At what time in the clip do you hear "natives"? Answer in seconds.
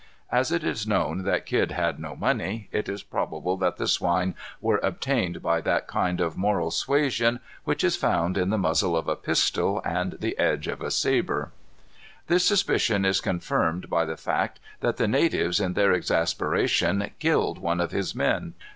15.07-15.59